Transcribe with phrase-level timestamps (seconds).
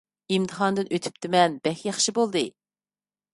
[0.35, 2.43] ئىمتىھاندىن ئۆتۈپتىمەن، بەك ياخشى بولدى!